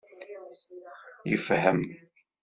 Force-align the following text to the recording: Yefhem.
Yefhem. 1.29 1.81